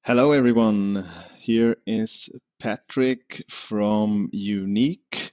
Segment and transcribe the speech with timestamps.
[0.00, 1.06] Hello, everyone.
[1.36, 5.32] Here is Patrick from Unique.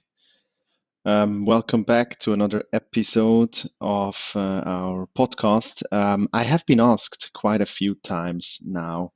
[1.06, 5.84] Um, welcome back to another episode of uh, our podcast.
[5.90, 9.12] Um, I have been asked quite a few times now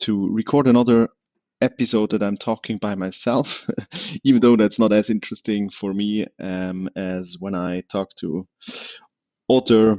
[0.00, 1.10] to record another
[1.60, 3.66] episode that I'm talking by myself,
[4.24, 8.46] even though that's not as interesting for me um, as when I talk to
[9.48, 9.98] other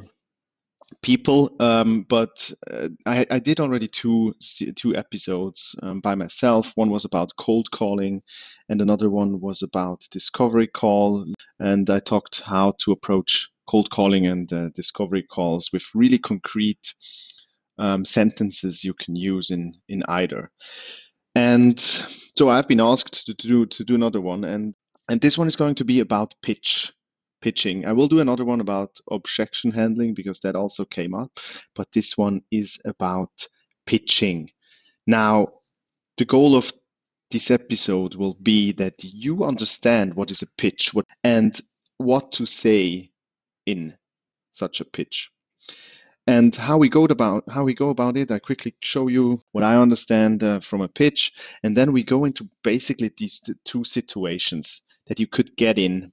[1.01, 1.55] people.
[1.59, 4.33] Um, but uh, I, I, did already two
[4.75, 6.71] two episodes um, by myself.
[6.75, 8.21] One was about cold calling,
[8.69, 11.25] and another one was about discovery call.
[11.59, 16.93] And I talked how to approach cold calling and uh, discovery calls with really concrete
[17.77, 20.51] um, sentences you can use in in either.
[21.35, 24.75] And so I've been asked to do to do another one, and
[25.09, 26.93] and this one is going to be about pitch
[27.41, 27.85] pitching.
[27.85, 31.31] I will do another one about objection handling because that also came up,
[31.75, 33.47] but this one is about
[33.85, 34.51] pitching.
[35.07, 35.47] Now,
[36.17, 36.71] the goal of
[37.31, 41.59] this episode will be that you understand what is a pitch what, and
[41.97, 43.11] what to say
[43.65, 43.95] in
[44.51, 45.30] such a pitch.
[46.27, 49.63] And how we go about how we go about it, I quickly show you what
[49.63, 51.33] I understand uh, from a pitch,
[51.63, 56.11] and then we go into basically these two situations that you could get in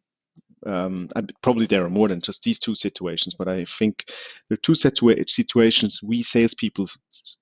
[0.66, 1.08] um,
[1.42, 4.04] probably there are more than just these two situations, but I think
[4.48, 6.86] there are two situa- situations we salespeople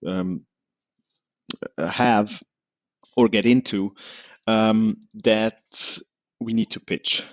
[0.06, 0.46] um,
[1.78, 2.42] have
[3.16, 3.94] or get into
[4.46, 5.60] um, that
[6.40, 7.24] we need to pitch.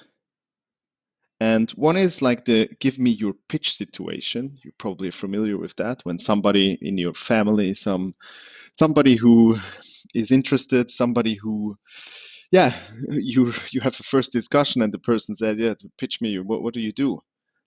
[1.43, 4.57] And one is like the give me your pitch situation.
[4.63, 8.13] You're probably familiar with that when somebody in your family, some
[8.71, 9.57] somebody who
[10.15, 11.75] is interested, somebody who
[12.49, 12.73] yeah,
[13.09, 16.39] you you have a first discussion and the person said, yeah, pitch me.
[16.39, 17.19] What what do you do?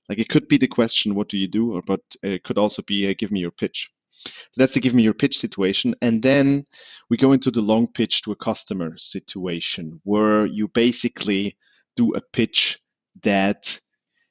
[0.09, 2.81] Like it could be the question, what do you do, or but it could also
[2.81, 3.91] be, give me your pitch.
[4.25, 6.65] So that's the give me your pitch situation, and then
[7.11, 11.59] we go into the long pitch to a customer situation where you basically
[11.95, 12.79] do a pitch
[13.23, 13.81] that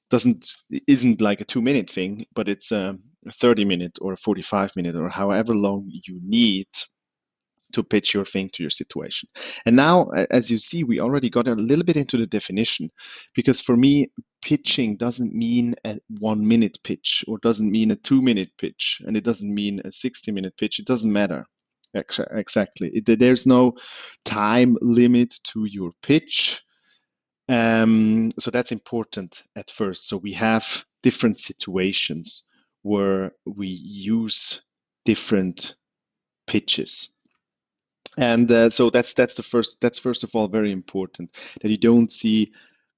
[0.10, 0.54] doesn't
[0.88, 2.98] isn't like a two minute thing, but it's a
[3.32, 6.68] 30 minute or a 45 minute or however long you need
[7.74, 9.28] to pitch your thing to your situation.
[9.66, 12.90] And now, as you see, we already got a little bit into the definition
[13.34, 14.08] because for me,
[14.42, 19.18] pitching doesn't mean a one minute pitch or doesn't mean a two minute pitch and
[19.18, 20.80] it doesn't mean a 60 minute pitch.
[20.80, 21.46] It doesn't matter.
[21.94, 23.02] Exactly.
[23.06, 23.74] There's no
[24.26, 26.62] time limit to your pitch.
[27.48, 30.08] Um, so that's important at first.
[30.08, 32.44] So we have different situations
[32.82, 34.62] where we use
[35.06, 35.76] different
[36.48, 37.10] pitches
[38.18, 41.78] and uh, so that's that's the first that's first of all very important that you
[41.78, 42.54] don't see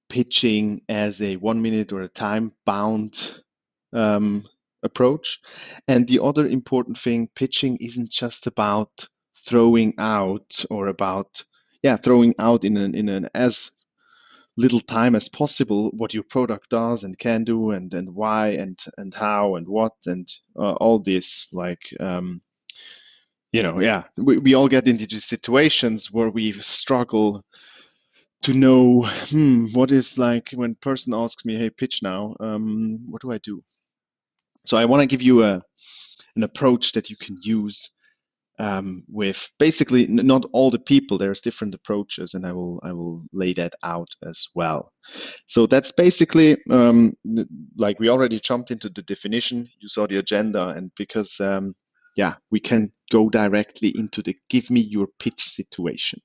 [0.08, 3.42] pitching as a one minute or a time bound
[3.92, 4.44] um,
[4.82, 5.40] approach
[5.88, 11.44] and the other important thing pitching isn't just about throwing out or about
[11.82, 13.70] yeah throwing out in an in an as
[14.58, 18.78] little time as possible what your product does and can do and and why and
[18.98, 22.42] and how and what and uh, all this like um,
[23.52, 27.42] you know, yeah, we, we all get into these situations where we struggle
[28.42, 32.36] to know hmm, what is like when person asks me, "Hey, pitch now.
[32.40, 33.62] Um, what do I do?"
[34.66, 35.62] So I want to give you a
[36.36, 37.90] an approach that you can use
[38.58, 41.16] um, with basically not all the people.
[41.16, 44.92] There's different approaches, and I will I will lay that out as well.
[45.46, 47.14] So that's basically um,
[47.76, 49.68] like we already jumped into the definition.
[49.78, 51.74] You saw the agenda, and because um,
[52.16, 56.20] yeah, we can go directly into the give me your pitch situation.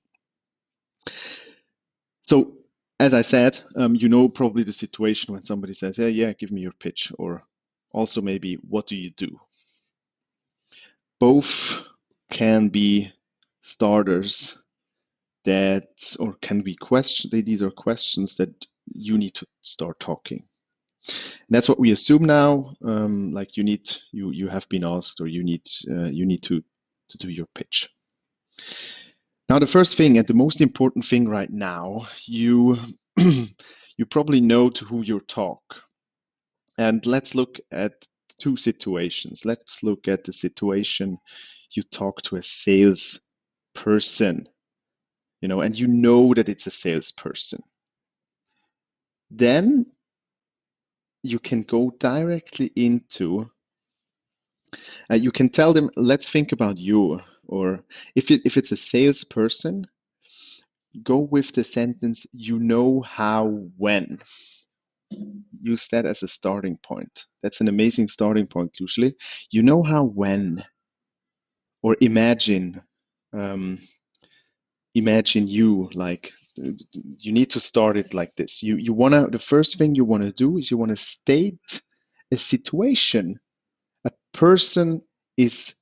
[2.24, 2.58] So,
[3.00, 6.52] as I said, um, you know probably the situation when somebody says, "Yeah, yeah, give
[6.52, 7.44] me your pitch," or
[7.92, 9.40] also maybe, "What do you do?"
[11.20, 11.93] Both
[12.34, 13.12] can be
[13.62, 14.58] starters
[15.46, 17.32] that, or can be questions.
[17.32, 20.44] These are questions that you need to start talking.
[21.08, 22.74] And that's what we assume now.
[22.84, 26.42] Um, like you need, you you have been asked, or you need uh, you need
[26.44, 26.64] to
[27.10, 27.90] to do your pitch.
[29.50, 32.78] Now, the first thing and the most important thing right now, you
[33.98, 35.62] you probably know to who you talk.
[36.78, 38.08] And let's look at
[38.40, 39.46] two situations.
[39.46, 41.20] Let's look at the situation
[41.76, 43.22] you talk to a sales
[43.74, 44.48] person,
[45.42, 47.64] you know, and you know that it's a salesperson.
[49.32, 49.88] Then
[51.24, 53.50] you can go directly into
[55.12, 57.84] uh, you can tell them let's think about you or
[58.16, 59.86] if it, if it's a salesperson
[61.04, 63.48] go with the sentence you know how
[63.78, 64.18] when
[65.62, 67.26] use that as a starting point.
[67.42, 69.16] That's an amazing starting point, usually.
[69.52, 70.64] You know how when
[71.84, 72.82] or imagine
[73.34, 73.80] um,
[74.96, 76.32] imagine you like
[77.20, 78.64] you need to start it like this.
[78.64, 80.98] You you want to the first thing you want to do is you want to
[80.98, 81.82] state
[82.32, 83.40] a situation.
[84.06, 85.02] A person
[85.38, 85.76] is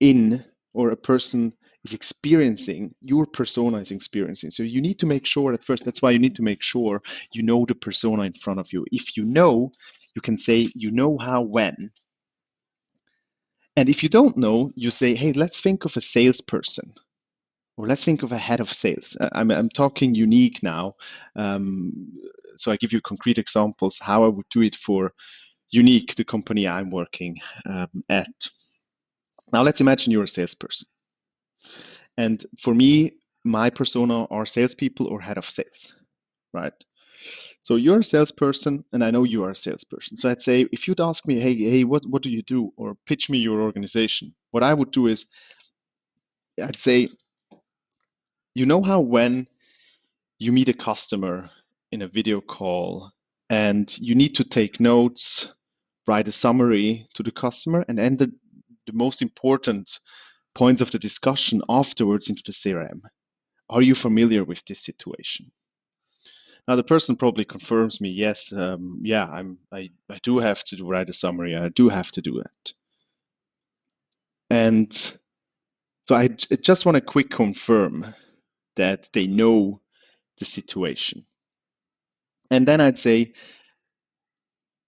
[0.00, 0.44] in
[0.74, 1.52] or a person
[1.84, 4.50] is experiencing your persona is experiencing.
[4.50, 7.02] So you need to make sure at first that's why you need to make sure
[7.32, 8.84] you know the persona in front of you.
[8.92, 9.72] If you know
[10.14, 11.90] you can say you know how when
[13.76, 16.92] and if you don't know you say hey let's think of a salesperson
[17.76, 19.16] or let's think of a head of sales.
[19.32, 20.94] I'm, I'm talking unique now.
[21.36, 22.12] Um,
[22.56, 25.12] so I give you concrete examples how I would do it for
[25.70, 28.28] unique, the company I'm working um, at.
[29.52, 30.86] Now let's imagine you're a salesperson.
[32.18, 33.12] And for me,
[33.44, 35.94] my persona are salespeople or head of sales,
[36.52, 36.74] right?
[37.60, 40.16] So you're a salesperson, and I know you are a salesperson.
[40.16, 42.72] So I'd say if you'd ask me, hey, hey, what, what do you do?
[42.76, 45.26] Or pitch me your organization, what I would do is
[46.62, 47.08] I'd say,
[48.54, 49.46] you know how when
[50.38, 51.48] you meet a customer
[51.90, 53.10] in a video call
[53.48, 55.52] and you need to take notes,
[56.06, 58.26] write a summary to the customer, and enter
[58.86, 60.00] the most important
[60.54, 63.00] points of the discussion afterwards into the CRM.
[63.70, 65.52] Are you familiar with this situation?
[66.68, 70.84] Now the person probably confirms me, yes, um, yeah, I'm, I, I do have to
[70.84, 71.56] write a summary.
[71.56, 72.72] I do have to do that.
[74.50, 74.92] And
[76.04, 78.06] so I, I just want to quick confirm
[78.76, 79.80] that they know
[80.38, 81.24] the situation.
[82.50, 83.32] And then I'd say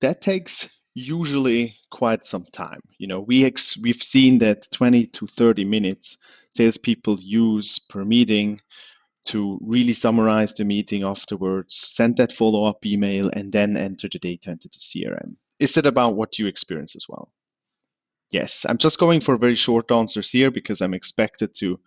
[0.01, 2.81] that takes usually quite some time.
[2.99, 6.19] You know, we ex- we've seen that 20 to 30 minutes
[6.51, 8.61] salespeople use per meeting
[9.27, 14.51] to really summarize the meeting afterwards, send that follow-up email, and then enter the data
[14.51, 15.37] into the CRM.
[15.59, 17.31] Is that about what you experience as well?
[18.31, 21.79] Yes, I'm just going for very short answers here because I'm expected to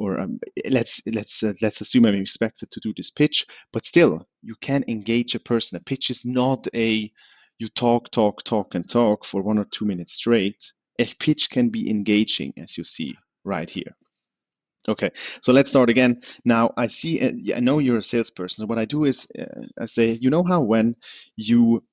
[0.00, 4.26] or um, let's let's uh, let's assume I'm expected to do this pitch, but still
[4.42, 5.76] you can engage a person.
[5.76, 7.12] A pitch is not a
[7.58, 10.72] you talk, talk, talk, and talk for one or two minutes straight.
[10.98, 13.94] A pitch can be engaging, as you see right here.
[14.90, 15.10] Okay,
[15.42, 16.20] so let's start again.
[16.44, 18.62] Now I see, uh, I know you're a salesperson.
[18.62, 19.44] So what I do is uh,
[19.80, 20.96] I say, you know how when
[21.36, 21.84] you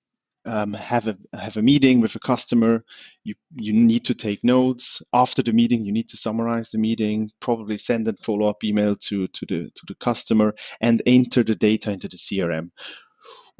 [0.47, 2.83] um, have a have a meeting with a customer.
[3.23, 5.85] You you need to take notes after the meeting.
[5.85, 7.29] You need to summarize the meeting.
[7.41, 11.55] Probably send a follow up email to to the to the customer and enter the
[11.55, 12.71] data into the CRM.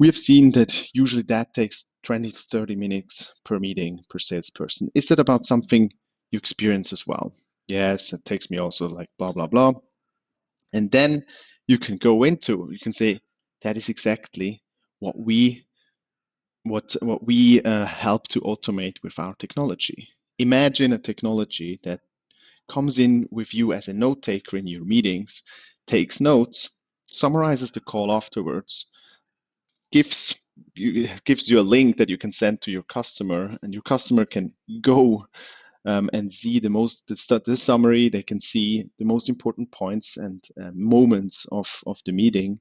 [0.00, 4.88] We have seen that usually that takes 20 to 30 minutes per meeting per salesperson.
[4.94, 5.90] Is that about something
[6.30, 7.34] you experience as well?
[7.68, 9.74] Yes, it takes me also like blah blah blah.
[10.72, 11.24] And then
[11.68, 13.20] you can go into you can say
[13.62, 14.62] that is exactly
[15.00, 15.66] what we
[16.64, 20.08] what what we uh, help to automate with our technology.
[20.38, 22.00] Imagine a technology that
[22.68, 25.42] comes in with you as a note taker in your meetings,
[25.86, 26.70] takes notes,
[27.10, 28.86] summarizes the call afterwards,
[29.92, 30.36] gives
[30.74, 34.24] you, gives you a link that you can send to your customer, and your customer
[34.24, 35.26] can go
[35.84, 38.08] um, and see the most the, the, summary.
[38.08, 42.60] They can see the most important points and uh, moments of of the meeting,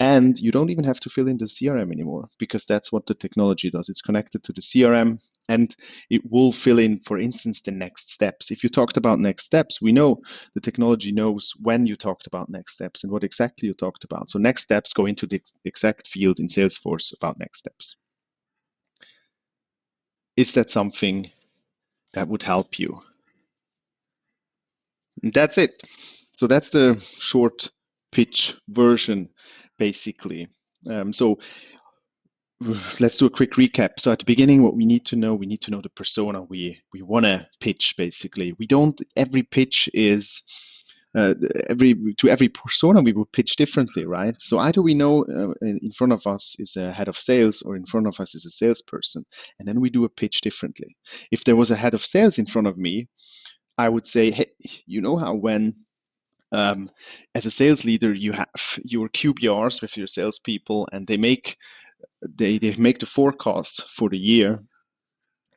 [0.00, 3.14] and you don't even have to fill in the CRM anymore because that's what the
[3.14, 3.88] technology does.
[3.88, 5.18] It's connected to the CRM
[5.48, 5.74] and
[6.10, 8.50] it will fill in, for instance, the next steps.
[8.50, 10.22] If you talked about next steps, we know
[10.54, 14.30] the technology knows when you talked about next steps and what exactly you talked about.
[14.30, 17.96] So next steps go into the exact field in Salesforce about next steps.
[20.36, 21.30] Is that something
[22.14, 23.00] that would help you?
[25.22, 25.82] And that's it.
[26.32, 27.68] So that's the short
[28.12, 29.28] pitch version
[29.78, 30.48] basically.
[30.88, 31.38] Um, so
[33.00, 33.98] let's do a quick recap.
[33.98, 36.42] So at the beginning, what we need to know, we need to know the persona
[36.42, 37.94] we we want to pitch.
[37.96, 39.00] Basically, we don't.
[39.16, 40.42] Every pitch is
[41.14, 41.34] uh,
[41.68, 44.34] every to every persona we would pitch differently, right?
[44.40, 47.76] So either we know uh, in front of us is a head of sales, or
[47.76, 49.24] in front of us is a salesperson,
[49.58, 50.96] and then we do a pitch differently.
[51.30, 53.08] If there was a head of sales in front of me,
[53.78, 54.46] I would say, hey,
[54.86, 55.74] you know how when
[56.52, 56.90] um,
[57.34, 61.56] as a sales leader, you have your QBRs with your salespeople, and they make
[62.22, 64.60] they, they make the forecast for the year,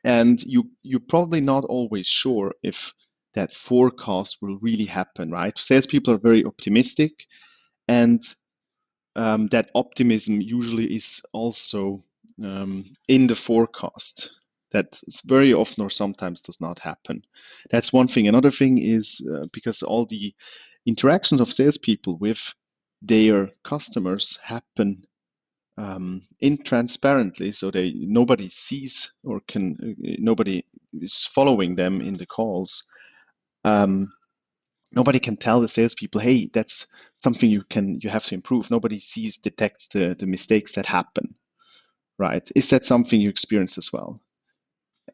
[0.04, 2.92] and you you're probably not always sure if
[3.38, 5.56] that forecast will really happen, right?
[5.56, 7.26] Salespeople are very optimistic,
[7.86, 8.20] and
[9.14, 12.02] um, that optimism usually is also
[12.42, 14.32] um, in the forecast.
[14.72, 17.22] That very often or sometimes does not happen.
[17.70, 18.26] That's one thing.
[18.26, 20.34] Another thing is uh, because all the
[20.84, 22.52] interactions of salespeople with
[23.02, 25.04] their customers happen
[25.78, 29.76] um, intransparently, so they nobody sees or can
[30.18, 30.64] nobody
[31.00, 32.82] is following them in the calls.
[33.68, 34.12] Um,
[34.92, 36.86] nobody can tell the salespeople, hey, that's
[37.18, 38.70] something you can you have to improve.
[38.70, 41.26] Nobody sees detects the the mistakes that happen,
[42.18, 42.48] right?
[42.54, 44.20] Is that something you experience as well?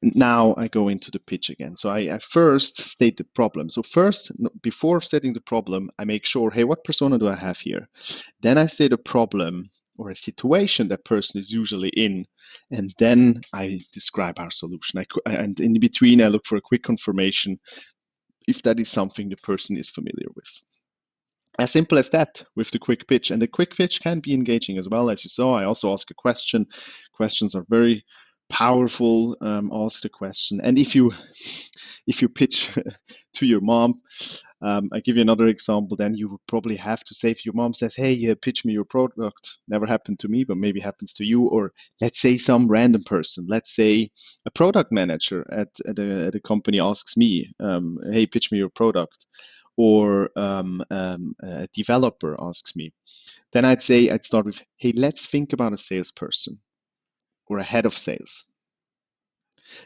[0.03, 1.77] now I go into the pitch again.
[1.77, 3.71] So I, I, first state the problem.
[3.71, 4.33] So first,
[4.63, 7.89] before stating the problem, I make sure, hey, what persona do I have here?
[8.41, 12.27] Then I state a problem or a situation that person is usually in,
[12.71, 14.99] and then I describe our solution.
[15.01, 17.61] I, and in between, I look for a quick confirmation
[18.49, 20.49] if that is something the person is familiar with.
[21.59, 23.31] As simple as that with the quick pitch.
[23.31, 25.09] And the quick pitch can be engaging as well.
[25.09, 26.67] As you saw, I also ask a question.
[27.13, 28.05] Questions are very
[28.49, 31.13] powerful um, ask the question and if you
[32.07, 32.71] if you pitch
[33.35, 33.95] to your mom
[34.65, 37.55] um, i give you another example then you would probably have to say if your
[37.55, 41.13] mom says hey uh, pitch me your product never happened to me but maybe happens
[41.13, 44.11] to you or let's say some random person let's say
[44.47, 48.59] a product manager at, at, a, at a company asks me um, hey pitch me
[48.59, 49.27] your product
[49.77, 52.93] or um, um, a developer asks me
[53.53, 56.59] then i'd say i'd start with hey let's think about a salesperson
[57.47, 58.45] or a head of sales.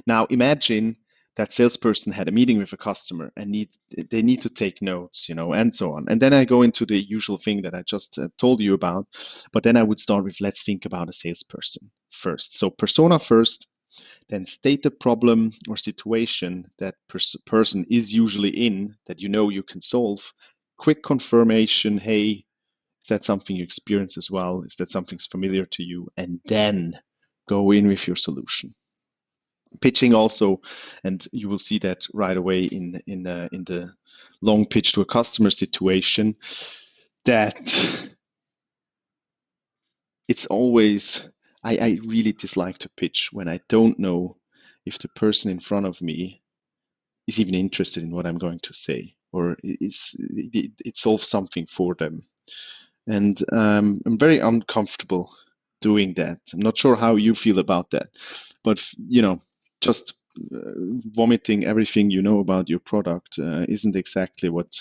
[0.07, 0.97] Now imagine
[1.39, 3.69] that salesperson had a meeting with a customer and need
[4.11, 6.05] they need to take notes, you know, and so on.
[6.09, 9.07] And then I go into the usual thing that I just uh, told you about,
[9.53, 12.59] but then I would start with let's think about a salesperson first.
[12.59, 13.69] So persona first,
[14.29, 19.49] then state the problem or situation that pers person is usually in that you know
[19.49, 20.33] you can solve.
[20.77, 22.45] Quick confirmation, hey,
[23.01, 24.63] is that something you experience as well?
[24.67, 26.09] Is that something's familiar to you?
[26.17, 26.95] And then
[27.49, 28.75] go in with your solution.
[29.81, 30.61] Pitching also,
[31.05, 33.93] and you will see that right away in in uh, in the
[34.41, 36.37] long pitch to a customer situation,
[37.25, 38.09] that
[40.29, 41.29] it's always
[41.65, 44.37] I, I really dislike to pitch when I don't know
[44.87, 46.43] if the person in front of me
[47.27, 51.67] is even interested in what I'm going to say or it's, it, it solves something
[51.67, 52.19] for them.
[53.07, 55.35] And um, I'm very uncomfortable
[55.81, 56.39] doing that.
[56.53, 58.09] I'm not sure how you feel about that,
[58.65, 59.39] but you know,
[59.81, 60.15] just
[60.55, 60.71] uh,
[61.15, 64.73] vomiting everything you know about your product uh, isn't exactly what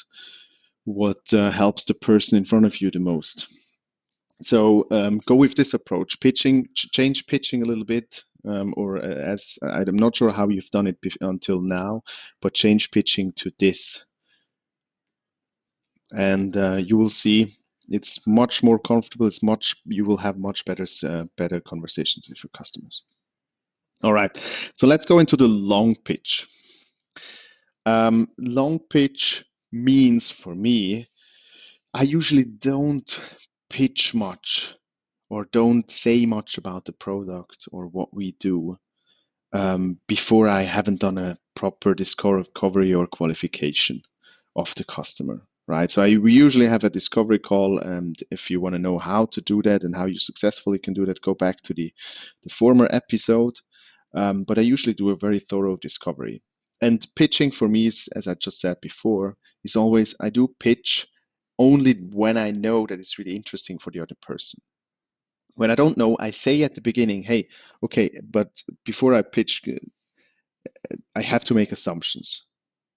[0.85, 3.47] what uh, helps the person in front of you the most.
[4.41, 6.19] So um, go with this approach.
[6.19, 10.69] Pitching, ch change pitching a little bit, um, or as I'm not sure how you've
[10.69, 12.03] done it until now,
[12.41, 14.05] but change pitching to this,
[16.13, 17.51] and uh, you will see
[17.89, 19.27] it's much more comfortable.
[19.27, 23.03] It's much you will have much better uh, better conversations with your customers.
[24.03, 24.35] All right,
[24.73, 26.47] so let's go into the long pitch.
[27.85, 31.07] Um, long pitch means for me,
[31.93, 33.19] I usually don't
[33.69, 34.75] pitch much
[35.29, 38.77] or don't say much about the product or what we do
[39.51, 44.03] um, before I haven't done a proper discovery or qualification
[44.55, 45.91] of the customer right?
[45.91, 49.25] So I, we usually have a discovery call, and if you want to know how
[49.25, 51.93] to do that and how you successfully can do that, go back to the,
[52.43, 53.55] the former episode.
[54.13, 56.41] Um, but I usually do a very thorough discovery.
[56.81, 61.07] And pitching for me is, as I just said before, is always I do pitch
[61.59, 64.61] only when I know that it's really interesting for the other person.
[65.55, 67.47] When I don't know, I say at the beginning, hey,
[67.83, 68.49] okay, but
[68.85, 69.63] before I pitch,
[71.15, 72.45] I have to make assumptions.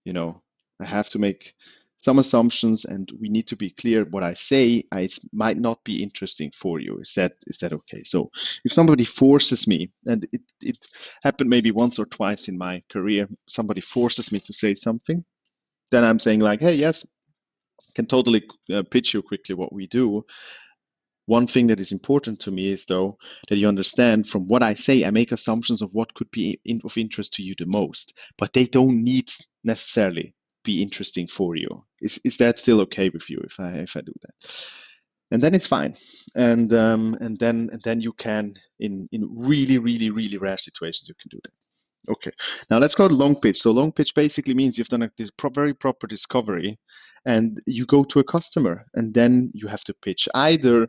[0.05, 0.43] You know,
[0.79, 1.55] I have to make
[2.01, 5.85] some assumptions and we need to be clear what I say I, it might not
[5.85, 6.99] be interesting for you.
[6.99, 8.03] Is that is that okay?
[8.05, 8.31] So
[8.65, 10.79] if somebody forces me, and it, it
[11.23, 15.25] happened maybe once or twice in my career, somebody forces me to say something,
[15.91, 17.07] then I'm saying like, hey, yes,
[17.95, 20.25] can totally uh, pitch you quickly what we do.
[21.27, 24.75] One thing that is important to me is though that you understand from what I
[24.75, 28.19] say, I make assumptions of what could be in, of interest to you the most,
[28.39, 29.31] but they don't need
[29.63, 31.69] necessarily be interesting for you.
[32.01, 34.65] Is is that still okay with you if I if I do that?
[35.33, 35.95] And then it's fine.
[36.35, 41.09] And um, and then and then you can in in really really really rare situations
[41.09, 42.13] you can do that.
[42.13, 42.31] Okay.
[42.71, 43.59] Now let's go to long pitch.
[43.59, 46.79] So long pitch basically means you've done a this pro very proper discovery,
[47.27, 50.29] and you go to a customer, and then you have to pitch.
[50.35, 50.89] Either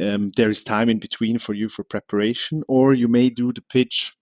[0.00, 3.62] um, there is time in between for you for preparation, or you may do the
[3.62, 4.12] pitch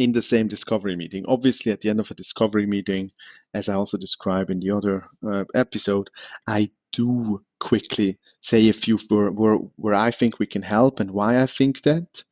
[0.00, 1.26] in the same discovery meeting.
[1.28, 3.10] Obviously, at the end of a discovery meeting,
[3.52, 6.08] as I also described in the other uh, episode,
[6.46, 11.10] I do quickly say a few where, where, where I think we can help and
[11.10, 12.24] why I think that.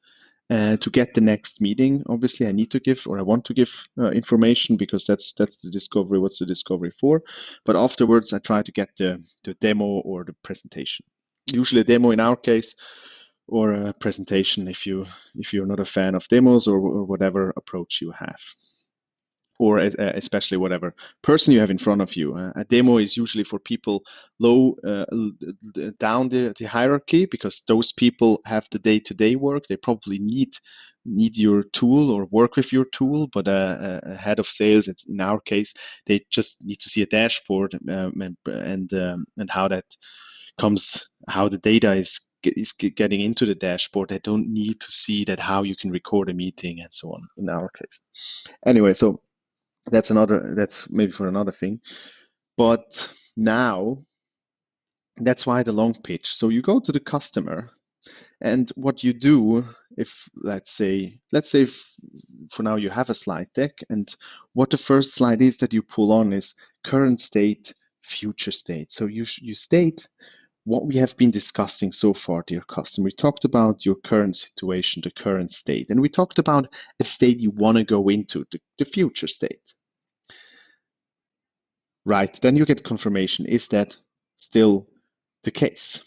[0.50, 3.52] Uh, to get the next meeting, obviously, I need to give or I want to
[3.52, 6.18] give uh, information because that's that's the discovery.
[6.18, 7.22] What's the discovery for?
[7.66, 11.04] But afterwards, I try to get the the demo or the presentation.
[11.52, 12.74] Usually, a demo in our case
[13.48, 17.52] or a presentation if you if you're not a fan of demos or, or whatever
[17.56, 18.40] approach you have
[19.58, 22.32] or uh, especially whatever person you have in front of you.
[22.32, 24.04] Uh, a demo is usually for people
[24.38, 25.04] low uh,
[25.98, 29.66] down the, the, hierarchy because those people have the day-to-day work.
[29.66, 30.54] They probably need
[31.04, 33.26] need your tool or work with your tool.
[33.26, 35.74] But a, a head of sales, in our case,
[36.06, 39.84] they just need to see a dashboard um, and and, um, and how that
[40.58, 44.10] comes, how the data is is getting into the dashboard.
[44.10, 47.22] They don't need to see that how you can record a meeting and so on.
[47.36, 48.00] In our case,
[48.66, 49.20] anyway, so
[49.90, 51.80] that's another that's maybe for another thing
[52.56, 53.98] but now
[55.16, 57.68] that's why the long pitch so you go to the customer
[58.40, 59.64] and what you do
[59.96, 61.66] if let's say let's say
[62.50, 64.14] for now you have a slide deck and
[64.52, 66.54] what the first slide is that you pull on is
[66.84, 70.08] current state future state so you you state
[70.68, 75.02] what we have been discussing so far dear customer we talked about your current situation
[75.02, 78.60] the current state and we talked about a state you want to go into the,
[78.78, 79.74] the future state
[82.08, 83.46] right, then you get confirmation.
[83.46, 83.96] Is that
[84.36, 84.88] still
[85.44, 86.04] the case?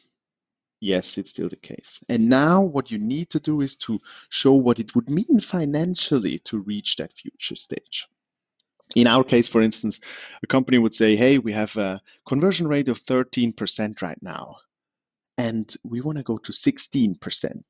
[0.79, 2.03] Yes, it's still the case.
[2.09, 3.99] And now what you need to do is to
[4.29, 8.07] show what it would mean financially to reach that future stage.
[8.95, 9.99] In our case, for instance,
[10.43, 14.57] a company would say, hey, we have a conversion rate of 13% right now,
[15.37, 17.63] and we want to go to 16%.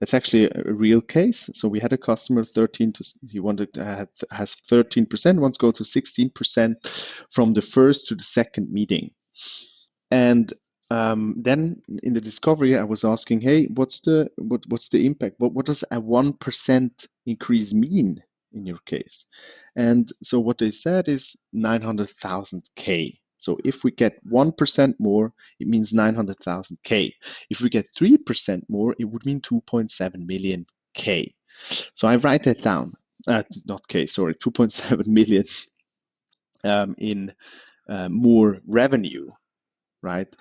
[0.00, 1.48] That's actually a real case.
[1.52, 5.70] So we had a customer 13 to he wanted have, has 13% wants to go
[5.70, 9.12] to 16% from the first to the second meeting.
[10.10, 10.52] And
[10.90, 15.36] um, then in the discovery, I was asking, hey, what's the what, what's the impact?
[15.38, 18.18] What what does a one percent increase mean
[18.54, 19.26] in your case?
[19.76, 23.18] And so what they said is 900,000 K.
[23.36, 27.14] So if we get 1% more, it means 900,000 K.
[27.50, 31.34] If we get 3% more, it would mean 2.7 million K.
[31.94, 32.92] So I write that down,
[33.26, 35.44] uh, not K, sorry, 2.7 million
[36.64, 37.32] um, in
[37.88, 39.28] uh, more revenue,
[40.02, 40.34] right?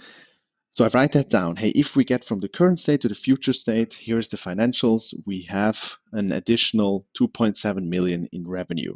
[0.74, 1.58] So I write that down.
[1.58, 5.14] Hey, if we get from the current state to the future state, here's the financials.
[5.26, 8.96] We have an additional 2.7 million in revenue.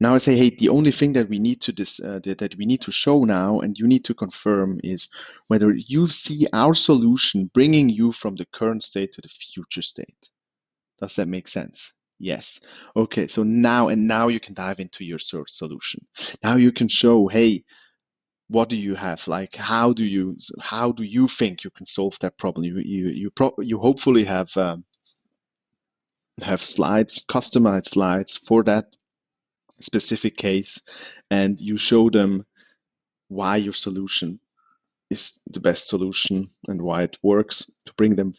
[0.00, 2.66] Now I say, hey, the only thing that we need to dis, uh, that, we
[2.66, 5.08] need to show now, and you need to confirm, is
[5.46, 10.30] whether you see our solution bringing you from the current state to the future state.
[11.00, 11.92] Does that make sense?
[12.18, 12.60] Yes.
[12.96, 13.28] Okay.
[13.28, 16.00] So now and now you can dive into your solution.
[16.42, 17.64] Now you can show, hey,
[18.48, 19.26] what do you have?
[19.28, 22.64] Like, how do you how do you think you can solve that problem?
[22.64, 24.84] You you you, pro- you hopefully have um,
[26.42, 28.94] have slides, customized slides for that
[29.80, 30.82] specific case
[31.30, 32.44] and you show them
[33.28, 34.40] why your solution
[35.10, 38.32] is the best solution and why it works to bring them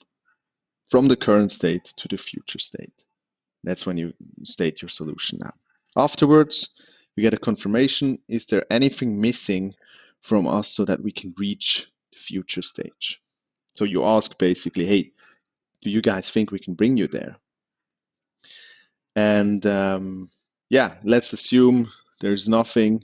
[0.90, 2.94] from the current state to the future state.
[3.64, 5.52] That's when you state your solution now.
[5.96, 6.70] Afterwards,
[7.20, 8.18] you get a confirmation.
[8.30, 9.76] Is there anything missing
[10.22, 13.22] from us so that we can reach the future stage?
[13.76, 15.12] So you ask basically, hey,
[15.82, 17.36] do you guys think we can bring you there?
[19.18, 20.30] And um,
[20.70, 21.90] yeah, let's assume
[22.22, 23.04] there's nothing.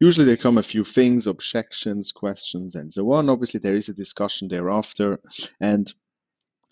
[0.00, 3.28] Usually there come a few things, objections, questions, and so on.
[3.28, 5.20] Obviously, there is a discussion thereafter.
[5.60, 5.92] And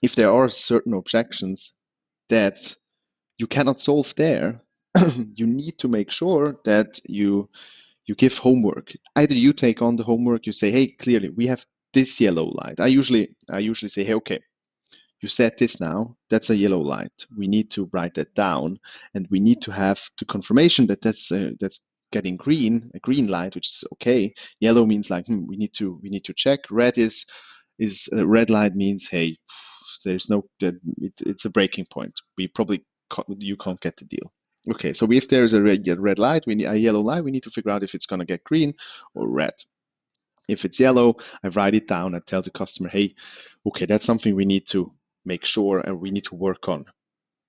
[0.02, 1.72] if there are certain objections
[2.30, 2.76] that
[3.38, 4.60] you cannot solve there,
[5.36, 7.48] you need to make sure that you
[8.06, 8.92] you give homework.
[9.16, 12.80] Either you take on the homework, you say, hey, clearly we have this yellow light.
[12.80, 14.40] I usually I usually say, hey, okay,
[15.20, 17.26] you set this now, that's a yellow light.
[17.36, 18.78] We need to write that down,
[19.14, 21.80] and we need to have the confirmation that that's uh, that's
[22.12, 24.34] getting green, a green light, which is okay.
[24.60, 26.60] Yellow means like hmm, we need to we need to check.
[26.70, 27.24] Red is
[27.78, 29.36] is uh, red light means hey,
[30.04, 30.76] there's no it,
[31.20, 32.12] it's a breaking point.
[32.36, 32.84] We probably
[33.38, 34.32] you can't get the deal.
[34.70, 37.24] Okay, so if there's a red, red light, we need a yellow light.
[37.24, 38.74] We need to figure out if it's going to get green
[39.14, 39.54] or red.
[40.48, 42.14] If it's yellow, I write it down.
[42.14, 43.14] I tell the customer, hey,
[43.66, 44.92] okay, that's something we need to
[45.24, 46.84] make sure and we need to work on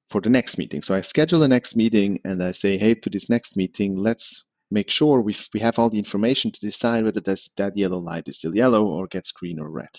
[0.10, 0.82] for the next meeting.
[0.82, 4.46] So I schedule the next meeting and I say, hey, to this next meeting, let's
[4.72, 8.38] make sure we we have all the information to decide whether that yellow light is
[8.38, 9.96] still yellow or gets green or red.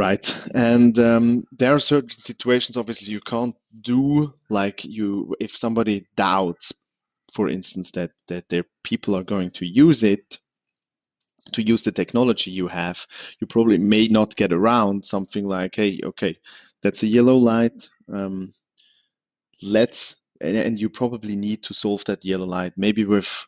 [0.00, 6.06] Right, and um, there are certain situations, obviously, you can't do like you if somebody
[6.16, 6.72] doubts,
[7.34, 10.38] for instance, that that their people are going to use it
[11.52, 13.06] to use the technology you have,
[13.40, 16.38] you probably may not get around something like, hey, okay,
[16.82, 17.90] that's a yellow light.
[18.10, 18.52] Um,
[19.62, 23.46] let's, and, and you probably need to solve that yellow light maybe with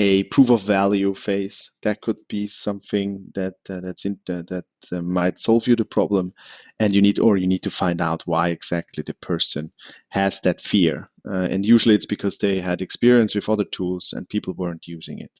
[0.00, 1.72] a proof of value phase.
[1.82, 5.84] That could be something that uh, that's in, uh, that uh, might solve you the
[5.84, 6.32] problem,
[6.78, 9.70] and you need or you need to find out why exactly the person
[10.08, 11.10] has that fear.
[11.30, 15.18] Uh, and usually it's because they had experience with other tools and people weren't using
[15.18, 15.32] it.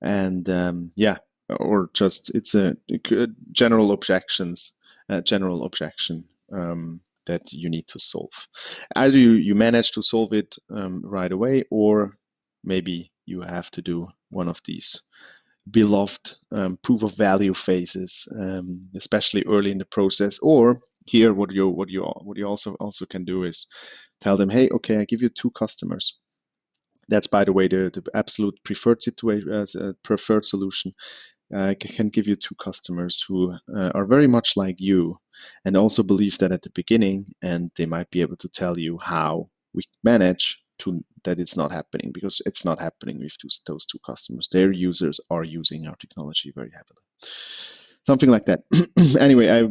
[0.00, 1.16] And um, yeah,
[1.48, 2.76] or just it's a,
[3.50, 4.72] general objections,
[5.24, 6.24] general objection.
[6.52, 8.46] Um, that you need to solve.
[8.94, 12.12] Either you, you manage to solve it um, right away, or
[12.62, 15.02] maybe you have to do one of these
[15.70, 20.38] beloved um, proof of value phases, um, especially early in the process.
[20.38, 23.66] Or here, what you what you what you also also can do is
[24.20, 26.14] tell them, hey, okay, I give you two customers.
[27.08, 30.94] That's by the way the, the absolute preferred situation preferred solution.
[31.54, 35.16] Uh, can give you two customers who uh, are very much like you
[35.64, 38.98] and also believe that at the beginning and they might be able to tell you
[39.00, 43.36] how we manage to that it's not happening because it's not happening with
[43.66, 44.48] those, two customers.
[44.50, 47.02] Their users are using our technology very heavily.
[48.06, 48.60] Something like that.
[49.20, 49.68] anyway, I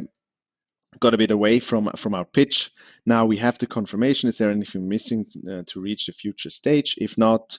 [0.99, 2.71] got a bit away from from our pitch.
[3.05, 4.29] Now we have the confirmation.
[4.29, 6.95] Is there anything missing uh, to reach the future stage?
[6.97, 7.57] If not,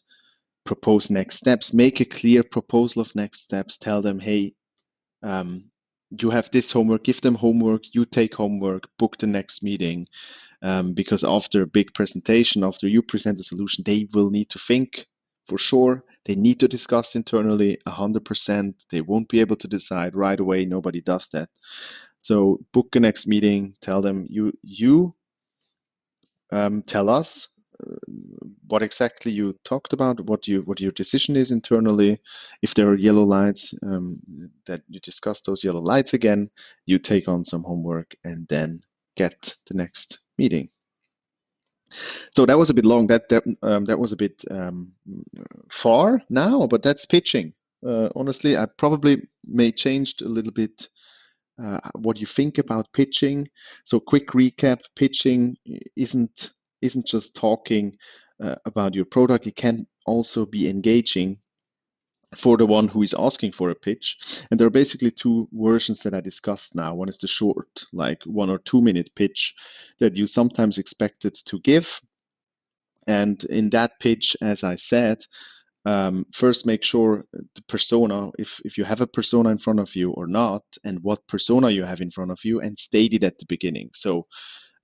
[0.65, 1.73] propose next steps.
[1.73, 3.79] Make a clear proposal of next steps.
[3.79, 4.55] Tell them, hey,
[5.23, 5.71] um,
[6.21, 7.05] you have this homework.
[7.05, 7.95] Give them homework.
[7.95, 8.85] You take homework.
[8.99, 10.07] Book the next meeting
[10.63, 14.59] um, because after a big presentation, after you present a solution, they will need to
[14.59, 15.07] think
[15.47, 16.05] for sure.
[16.25, 18.75] They need to discuss internally 100%.
[18.91, 20.65] They won't be able to decide right away.
[20.65, 21.49] Nobody does that.
[22.19, 23.77] So book the next meeting.
[23.81, 25.15] Tell them you you
[26.51, 27.49] um, tell us
[27.87, 27.95] uh,
[28.69, 32.21] what exactly you talked about, what you what your decision is internally.
[32.63, 34.17] If there are yellow lights, um,
[34.67, 36.51] that you discuss those yellow lights again.
[36.85, 38.81] You take on some homework and then
[39.17, 40.69] get the next meeting.
[42.33, 43.07] So that was a bit long.
[43.07, 44.95] That that, um, that was a bit um,
[45.71, 47.55] far now, but that's pitching.
[47.87, 50.89] Uh, honestly, I probably may changed a little bit
[51.63, 53.49] uh, what you think about pitching.
[53.85, 55.57] So quick recap: pitching
[55.97, 57.97] isn't isn't just talking
[58.43, 59.47] uh, about your product.
[59.47, 61.39] It can also be engaging
[62.37, 64.43] for the one who is asking for a pitch.
[64.51, 66.95] And there are basically two versions that I discussed now.
[66.95, 69.55] One is the short, like one or two minute pitch
[69.99, 72.01] that you sometimes expected to give.
[73.07, 75.19] And in that pitch, as I said,
[75.87, 79.95] um, first make sure the persona, if, if you have a persona in front of
[79.95, 83.23] you or not, and what persona you have in front of you, and state it
[83.23, 83.91] at the beginning.
[83.93, 84.27] So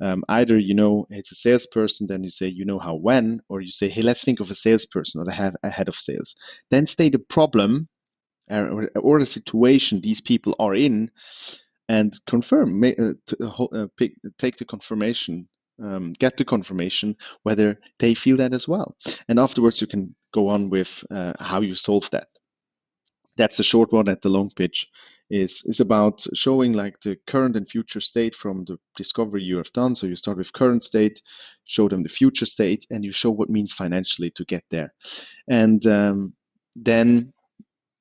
[0.03, 3.61] um, either you know it's a salesperson, then you say you know how when, or
[3.61, 6.35] you say hey let's think of a salesperson or have a head of sales.
[6.71, 7.89] Then state the problem
[8.51, 11.11] uh, or, or the situation these people are in,
[11.89, 12.83] and confirm.
[12.85, 15.49] Uh, to, uh, uh, pick, take the confirmation
[15.83, 18.97] um, get the confirmation whether they feel that as well.
[19.29, 22.27] And afterwards, you can go on with uh, how you solve that.
[23.37, 24.09] That's the short one.
[24.09, 24.87] At the long pitch
[25.33, 29.73] is is about showing like the current and future state from the discovery you have
[29.73, 29.95] done.
[29.95, 31.23] So you start with current state,
[31.65, 34.93] show them the future state, and you show what means financially to get there.
[35.49, 36.35] And um,
[36.77, 37.33] then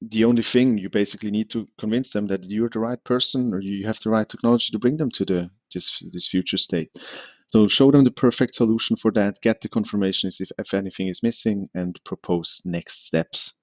[0.02, 3.62] the only thing you basically need to convince them that you're the right person or
[3.62, 6.90] you have the right technology to bring them to the this this future state.
[7.48, 11.24] So show them the perfect solution for that, get the confirmations if, if anything is
[11.24, 13.54] missing, and propose next steps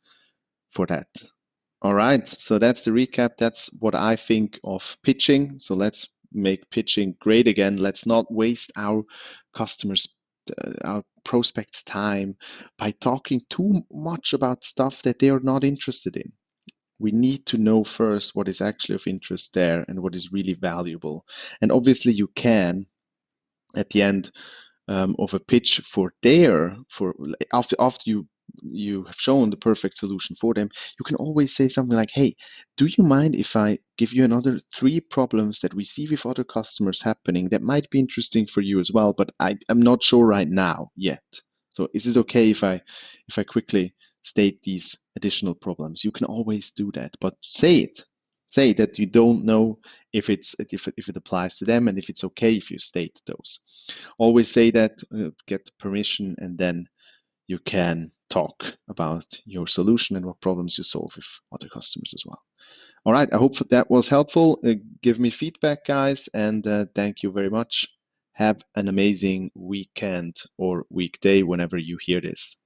[0.70, 1.08] for that.
[1.80, 3.36] All right, so that's the recap.
[3.38, 5.58] That's what I think of pitching.
[5.60, 7.76] So let's make pitching great again.
[7.76, 9.04] Let's not waste our
[9.54, 10.08] customers,
[10.60, 12.36] uh, our prospects' time
[12.78, 16.32] by talking too much about stuff that they are not interested in.
[16.98, 20.54] We need to know first what is actually of interest there and what is really
[20.54, 21.24] valuable.
[21.60, 22.86] And obviously, you can
[23.76, 24.32] at the end
[24.88, 27.14] um, of a pitch for their for
[27.52, 28.26] after after you
[28.62, 32.34] you have shown the perfect solution for them, you can always say something like, hey,
[32.76, 36.44] do you mind if I give you another three problems that we see with other
[36.44, 40.26] customers happening that might be interesting for you as well, but I, I'm not sure
[40.26, 41.22] right now yet.
[41.70, 42.80] So is it okay if I
[43.28, 46.04] if I quickly state these additional problems?
[46.04, 48.02] You can always do that, but say it.
[48.46, 49.78] Say that you don't know
[50.12, 52.78] if it's if it, if it applies to them and if it's okay if you
[52.78, 53.60] state those.
[54.16, 56.86] Always say that, uh, get permission, and then
[57.46, 62.24] you can talk about your solution and what problems you solve with other customers as
[62.26, 62.42] well.
[63.04, 64.60] All right, I hope that was helpful.
[64.64, 67.88] Uh, give me feedback, guys, and uh, thank you very much.
[68.32, 72.56] Have an amazing weekend or weekday whenever you hear this.